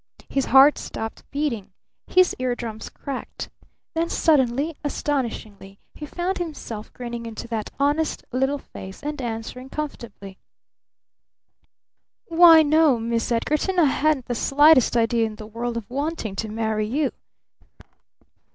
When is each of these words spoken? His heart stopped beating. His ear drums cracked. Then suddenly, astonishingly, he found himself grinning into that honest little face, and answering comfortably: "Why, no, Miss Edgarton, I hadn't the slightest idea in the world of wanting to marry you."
His 0.29 0.45
heart 0.45 0.79
stopped 0.79 1.29
beating. 1.29 1.73
His 2.07 2.35
ear 2.39 2.55
drums 2.55 2.89
cracked. 2.89 3.49
Then 3.93 4.09
suddenly, 4.09 4.75
astonishingly, 4.83 5.77
he 5.93 6.07
found 6.07 6.39
himself 6.39 6.91
grinning 6.91 7.27
into 7.27 7.47
that 7.49 7.69
honest 7.79 8.25
little 8.31 8.57
face, 8.57 9.03
and 9.03 9.21
answering 9.21 9.69
comfortably: 9.69 10.39
"Why, 12.25 12.63
no, 12.63 12.97
Miss 12.97 13.31
Edgarton, 13.31 13.77
I 13.77 13.85
hadn't 13.91 14.25
the 14.25 14.33
slightest 14.33 14.97
idea 14.97 15.27
in 15.27 15.35
the 15.35 15.45
world 15.45 15.77
of 15.77 15.87
wanting 15.87 16.35
to 16.37 16.49
marry 16.49 16.87
you." 16.87 17.11